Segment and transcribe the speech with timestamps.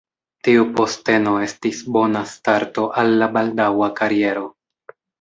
[0.45, 4.47] Tiu posteno estis bona starto al la baldaŭa kariero.